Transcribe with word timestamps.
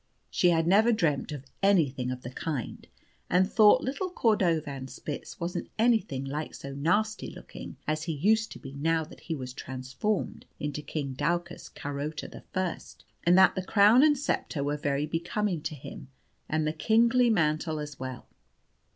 She 0.31 0.49
had 0.49 0.65
never 0.65 0.91
dreamt 0.91 1.31
of 1.31 1.45
anything 1.61 2.09
of 2.09 2.23
the 2.23 2.31
kind, 2.31 2.87
and 3.29 3.47
thought 3.47 3.83
little 3.83 4.09
Cordovanspitz 4.09 5.39
wasn't 5.39 5.69
anything 5.77 6.25
like 6.25 6.55
so 6.55 6.73
nasty 6.73 7.29
looking 7.29 7.77
as 7.85 8.01
he 8.05 8.13
used 8.13 8.51
to 8.53 8.57
be 8.59 8.73
now 8.73 9.03
that 9.03 9.19
he 9.19 9.35
was 9.35 9.53
transformed 9.53 10.47
into 10.59 10.81
King 10.81 11.13
Daucus 11.13 11.69
Carota 11.69 12.27
the 12.27 12.41
First, 12.51 13.05
and 13.25 13.37
that 13.37 13.53
the 13.53 13.61
crown 13.61 14.01
and 14.01 14.17
sceptre 14.17 14.63
were 14.63 14.75
very 14.75 15.05
becoming 15.05 15.61
to 15.61 15.75
him, 15.75 16.07
and 16.49 16.65
the 16.65 16.73
kingly 16.73 17.29
mantle 17.29 17.77
as 17.77 17.99
well. 17.99 18.27